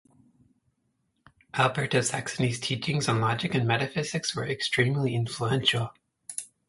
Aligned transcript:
Albert 1.53 1.93
of 1.93 2.03
Saxony's 2.07 2.59
teachings 2.59 3.07
on 3.07 3.21
logic 3.21 3.53
and 3.53 3.67
metaphysics 3.67 4.33
were 4.35 4.47
extremely 4.47 5.13
influential. 5.13 5.91